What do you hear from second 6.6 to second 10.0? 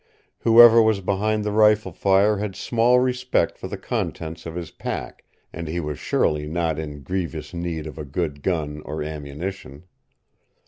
in grievous need of a good gun or ammunition.